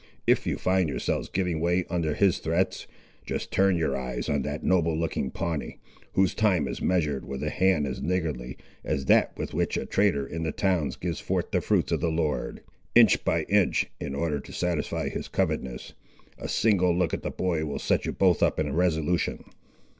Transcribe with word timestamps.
If 0.25 0.47
you 0.47 0.57
find 0.57 0.89
yourselves 0.89 1.29
giving 1.29 1.59
way 1.59 1.85
under 1.87 2.15
his 2.15 2.39
threats, 2.39 2.87
just 3.23 3.51
turn 3.51 3.77
your 3.77 3.95
eyes 3.95 4.29
on 4.29 4.41
that 4.41 4.63
noble 4.63 4.97
looking 4.97 5.29
Pawnee, 5.29 5.77
whose 6.13 6.33
time 6.33 6.67
is 6.67 6.81
measured 6.81 7.23
with 7.23 7.43
a 7.43 7.51
hand 7.51 7.85
as 7.85 8.01
niggardly, 8.01 8.57
as 8.83 9.05
that 9.05 9.37
with 9.37 9.53
which 9.53 9.77
a 9.77 9.85
trader 9.85 10.25
in 10.25 10.41
the 10.41 10.51
towns 10.51 10.95
gives 10.95 11.19
forth 11.19 11.51
the 11.51 11.61
fruits 11.61 11.91
of 11.91 12.01
the 12.01 12.09
Lord, 12.09 12.63
inch 12.95 13.23
by 13.23 13.43
inch, 13.43 13.91
in 13.99 14.15
order 14.15 14.39
to 14.39 14.51
satisfy 14.51 15.07
his 15.07 15.27
covetousness. 15.27 15.93
A 16.39 16.47
single 16.49 16.97
look 16.97 17.13
at 17.13 17.21
the 17.21 17.29
boy 17.29 17.63
will 17.65 17.77
set 17.77 18.07
you 18.07 18.11
both 18.11 18.41
up 18.41 18.59
in 18.59 18.73
resolution." 18.73 19.43